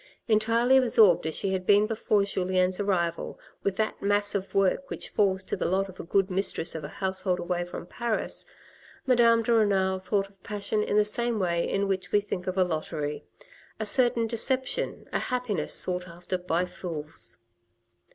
[0.27, 5.09] Entirely absorbed as she had been before Julien's arrival with that mass of work which
[5.09, 8.43] falls to the lot of a good mistress of a household away from Paris,
[9.05, 12.57] Madame de Renal thought of passion in the same way in which we think of
[12.57, 13.23] a lottery:
[13.79, 17.37] a certain deception, a happiness sought after by fools.